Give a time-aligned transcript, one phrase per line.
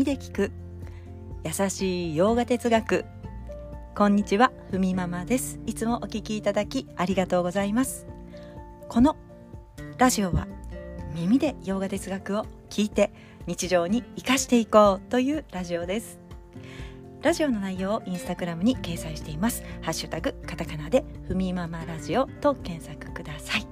[0.00, 0.50] 耳で聞く。
[1.44, 3.04] 優しい洋画哲学。
[3.94, 5.60] こんにちはふみママです。
[5.66, 8.06] いつもお聞きいただきありがとうございます。
[8.88, 9.16] この
[9.98, 10.48] ラジオは
[11.14, 13.12] 耳で洋画哲学を聞いて
[13.46, 16.18] 日常に生かしていこうというラジオです。
[17.20, 19.62] ラジオの内容をインスタグラムに掲載しています。
[19.82, 23.66] ハッシュタグカタカナでふみママラジオと検索ください。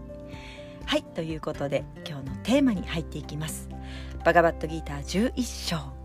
[0.84, 3.70] はいということで今日のテーマに入っていきます。
[4.26, 5.98] バガバットギーター11章。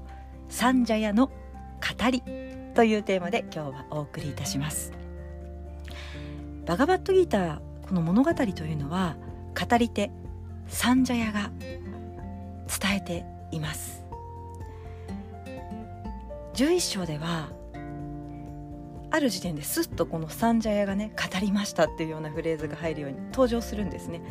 [0.53, 2.21] サンジャヤの語り
[2.75, 4.93] というテーマで今日はお送りいたします。
[6.67, 9.15] バガバットギーターこの物語というのは
[9.59, 10.11] 語り手
[10.67, 11.49] サンジャヤが
[12.67, 14.05] 伝えています。
[16.53, 17.49] 11章では
[19.09, 24.21] ある時点ですっとこのサンジャヤがね語りましたっていうようなフレーズが入るように登場するんですね。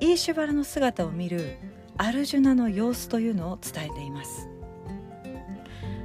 [0.00, 1.56] イーシュバラの姿を見る
[1.98, 4.48] アルジュナの様子というのを伝えています。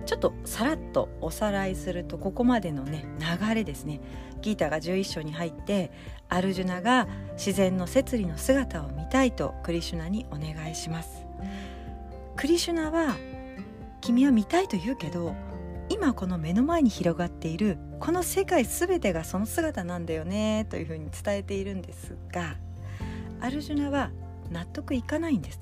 [0.07, 3.99] ちょっとさらっとおさらいするとここまでのね流れですね。
[4.41, 5.91] ギータが11章に入って
[6.29, 11.25] アルジュナが自然の摂理の姿を見たいとクリシュナにお願いします。
[12.37, 13.17] クリシュナは
[13.99, 15.35] 君は見たいと言うけど
[15.89, 22.55] 今この目の前に広がっているこの世界全てがその姿なんだよねというふうに伝えているんですが
[23.41, 24.11] アルジュナは
[24.51, 25.59] 納得いかないんです。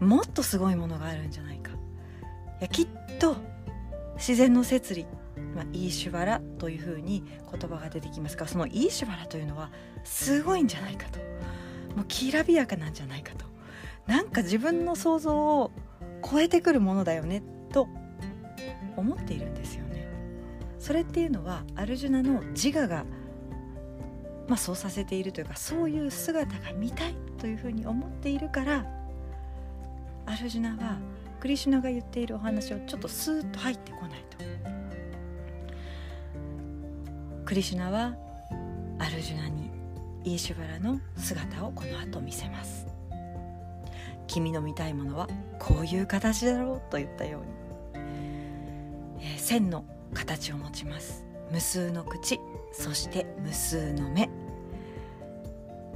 [0.00, 1.69] もっとすごいものがあるんじゃないか。
[1.69, 1.69] い
[2.60, 2.86] やきっ
[3.18, 3.36] と
[4.16, 5.06] 自然の摂理、
[5.54, 9.70] まあ、イーシュバラというふうに言葉が出てきますがそのイーシュバラというのは
[10.04, 11.18] すごいんじゃないかと
[11.96, 13.46] もうきらびやかなんじゃないかと
[14.06, 15.70] なんか自分の想像を
[16.28, 17.88] 超えてくるものだよねと
[18.96, 20.08] 思っているんですよね。
[20.78, 23.04] それっていうのはアルジュナの自我が、
[24.48, 28.86] まあ、そうさせているというかそういう姿が見たいというふうに思っているから
[30.26, 30.98] アルジュナは
[31.40, 34.36] クリシュナが言っているお話をちょっとスーッと入ってこないと。
[37.46, 38.14] クリシュナは
[38.98, 39.70] アルジュナに
[40.22, 42.86] イーシュバラの姿をこの後見せます。
[44.26, 45.28] 君の見たいものは
[45.58, 48.04] こういう形だろうと言ったように、
[49.24, 51.24] えー、線の形を持ちます。
[51.50, 52.38] 無数の口。
[52.72, 54.28] そして無数の目。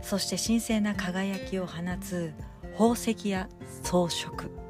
[0.01, 2.33] そして神聖な輝きを放つ
[2.77, 3.49] 宝石や
[3.83, 4.64] 装飾。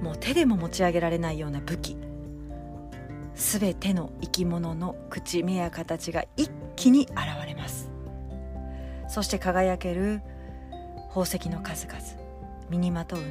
[0.00, 1.96] もう手でも持ち上げられないような武器。
[3.34, 7.16] 全ての生き物の口目や形が一気に現
[7.46, 7.90] れます。
[9.08, 10.22] そして輝ける
[11.08, 11.98] 宝石の数々。
[12.70, 13.24] 身にまとう布。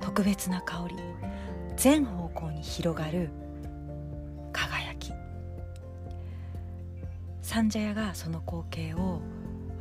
[0.00, 0.96] 特別な香り。
[1.76, 3.30] 全方向に広がる
[4.52, 5.12] 輝き。
[7.42, 9.20] サンジャヤがその光景を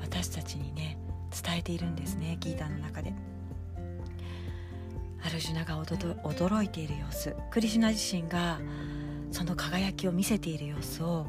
[0.02, 0.98] 私たちにね
[1.44, 3.14] 伝えているんですねギーターの中で。
[5.30, 7.36] アルジュナが驚いている様子。
[7.52, 8.60] クリシュナ自身が
[9.32, 11.28] その輝きを見せている様子を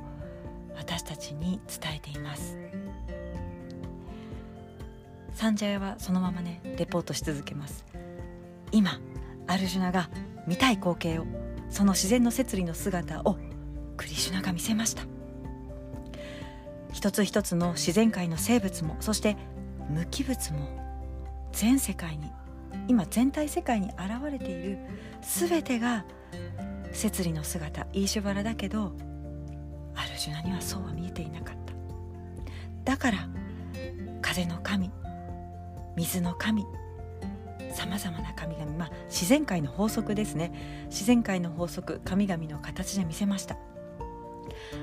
[0.74, 2.56] 私たちに伝えています。
[5.34, 7.84] サンジャヤはそのままねレポートし続けます。
[8.72, 8.98] 今
[9.46, 10.08] アルジュナが
[10.46, 11.26] 見たい光景を
[11.68, 13.36] その自然の摂理の姿を
[13.98, 15.02] クリシュナが見せました。
[16.94, 19.36] 一つ一つの自然界の生物もそして
[19.90, 20.80] 無機物も
[21.52, 22.30] 全世界に
[22.88, 23.98] 今全体世界に現
[24.30, 24.78] れている
[25.22, 26.04] 全てが
[26.92, 28.92] 摂理の姿イーシュバラだけど
[29.94, 31.56] アルジュナにはそうは見えていなかっ
[32.84, 32.92] た。
[32.92, 33.28] だから
[34.22, 34.90] 風の神
[35.96, 36.64] 水の神
[37.72, 40.86] さまざまな神々まあ自然界の法則ですね。
[40.88, 43.56] 自然界の法則神々の形で見せました。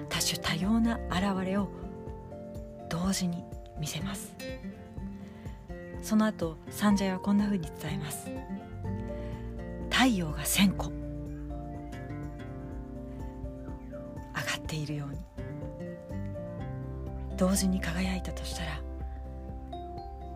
[0.09, 1.69] 多種多様な現れを
[2.89, 3.43] 同時に
[3.79, 4.33] 見せます。
[6.07, 8.29] その後サンジャヤはこんな風に伝えます。
[9.89, 10.85] 太陽が1000個。
[10.85, 10.91] 上
[14.33, 15.17] がっているように。
[17.35, 18.79] 同時に輝いたとしたら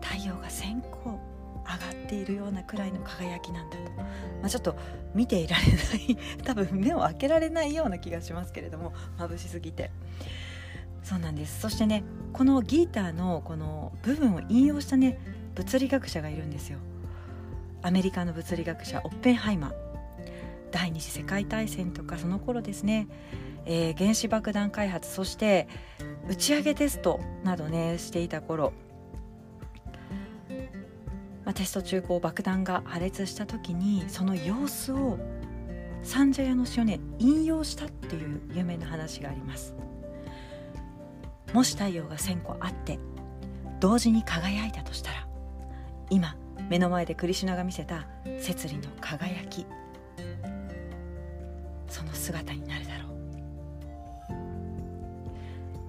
[0.02, 1.18] 太陽が1000個
[1.64, 4.04] 上がっているようなくらいの輝きなんだと、ま
[4.42, 4.76] あ、ちょっと
[5.14, 9.90] 見ていられない 多分目を開けられないような気がしますけれども眩しすぎて。
[11.02, 11.62] そうなんです。
[11.62, 12.04] そしてね
[12.34, 15.18] このギーターのこの部分を引用したね
[15.54, 16.78] 物理学者がいるんですよ。
[17.82, 19.92] アメリカの物理学者オッペンハイマー。
[20.72, 23.06] 第二次世界大戦とかその頃ですね、
[23.66, 25.68] えー、原子爆弾開発そして
[26.28, 28.72] 打ち上げテストなどねしていた頃、
[31.44, 35.18] まあ、テスト中こう爆弾が破裂した時にその様子を
[36.02, 39.76] サンジャヤの詩をね引用したっていう有名な話があります。
[41.52, 42.98] もし太陽が1,000個あって
[43.78, 45.28] 同時に輝いたとしたら
[46.12, 46.36] 今
[46.68, 48.06] 目の前でクリシュナが見せた
[48.38, 49.64] 摂理の輝き。
[51.88, 53.08] その姿になるだろ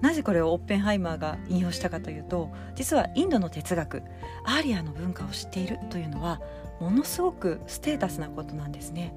[0.00, 4.02] なぜこれをオッペンハイマーが引用したかというと実はインドの哲学
[4.46, 6.40] アーリアの文化を知っているというのは
[6.80, 9.14] ものすごくステータスなことなんですね。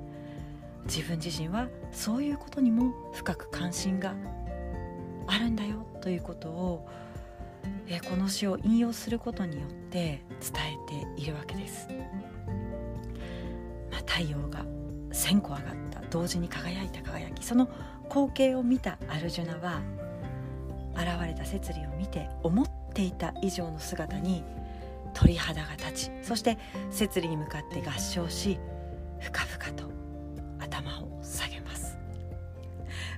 [0.88, 4.14] 自分自身はそういうことにも深く関心が
[5.26, 6.86] あるんだよということを
[7.88, 10.24] えこの詩を引用することによって伝
[10.88, 11.88] えているわけです、
[13.92, 14.66] まあ、太陽が
[15.12, 17.46] 1,000個上がった同時に輝いた輝き。
[17.46, 17.70] その
[18.10, 19.82] 光景を見たアルジュナは
[20.96, 24.44] 現れた摂理を見て思っていた以上の姿に
[25.14, 26.58] 鳥肌が立ちそして
[26.90, 28.60] 摂理に向かって合唱し
[29.20, 29.92] 深々と
[30.60, 31.98] 頭を下げます。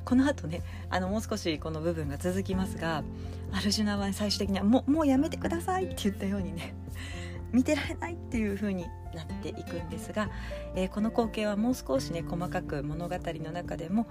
[0.06, 3.04] この後ねあのもう少しこの部分が続きますが
[3.52, 6.74] アルジュナは最終的にはもうもうやめてくださいって言ったようにね
[7.52, 10.30] 見てられないっていう風になっていくんですが、
[10.76, 14.08] えー、この光景はもう少しね細かく物語の中でも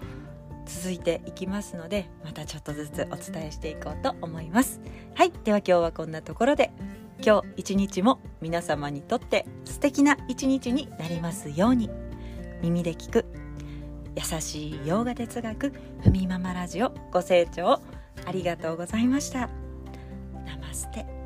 [0.67, 4.81] 続いていきますのでまたちょっとずつお伝えしていこうと思います。
[5.14, 6.70] はいでは今日はこんなところで
[7.25, 11.90] 今日一日も皆様にとって素敵な一日になりますように
[12.62, 13.25] 耳で聞く
[14.14, 17.81] 優しい洋画哲学ふみママラジオご清聴
[18.28, 19.48] ありがとうございました。
[20.44, 21.17] ナマステ。